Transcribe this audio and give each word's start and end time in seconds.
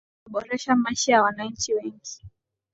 kwa 0.23 0.31
kuwa 0.31 0.41
kimeboresha 0.41 0.75
maisha 0.75 1.11
ya 1.11 1.21
wananchi 1.23 1.73
wengi 1.73 2.21